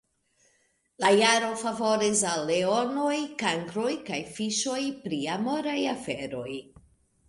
La 1.03 1.11
jaro 1.19 1.49
favoros 1.65 2.25
al 2.31 2.43
Leonoj, 2.53 3.13
Kankroj 3.45 3.95
kaj 4.11 4.21
Fiŝoj 4.35 4.83
pri 5.09 5.25
amoraj 5.39 5.81
aferoj. 5.99 6.53